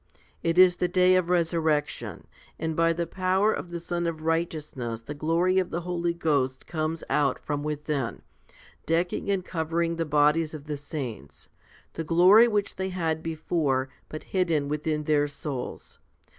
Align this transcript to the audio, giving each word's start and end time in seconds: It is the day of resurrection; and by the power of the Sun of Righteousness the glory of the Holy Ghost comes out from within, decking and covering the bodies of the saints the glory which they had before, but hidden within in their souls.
It 0.41 0.57
is 0.57 0.77
the 0.77 0.87
day 0.87 1.13
of 1.13 1.29
resurrection; 1.29 2.25
and 2.57 2.75
by 2.75 2.91
the 2.91 3.05
power 3.05 3.53
of 3.53 3.69
the 3.69 3.79
Sun 3.79 4.07
of 4.07 4.23
Righteousness 4.23 5.01
the 5.01 5.13
glory 5.13 5.59
of 5.59 5.69
the 5.69 5.81
Holy 5.81 6.15
Ghost 6.15 6.65
comes 6.65 7.03
out 7.07 7.37
from 7.37 7.61
within, 7.61 8.23
decking 8.87 9.29
and 9.29 9.45
covering 9.45 9.97
the 9.97 10.05
bodies 10.05 10.55
of 10.55 10.65
the 10.65 10.75
saints 10.77 11.49
the 11.93 12.03
glory 12.03 12.47
which 12.47 12.77
they 12.77 12.89
had 12.89 13.21
before, 13.21 13.89
but 14.09 14.23
hidden 14.33 14.69
within 14.69 15.01
in 15.01 15.03
their 15.03 15.27
souls. 15.27 15.99